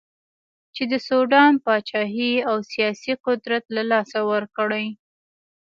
چې 0.75 0.83
د 0.91 0.93
سوډان 1.07 1.53
پاچهي 1.65 2.31
او 2.49 2.55
سیاسي 2.71 3.13
قدرت 3.25 3.63
له 3.75 3.83
لاسه 3.91 4.19
ورکړي. 4.31 4.85